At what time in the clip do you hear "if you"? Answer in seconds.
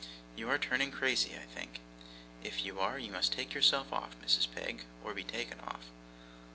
2.43-2.79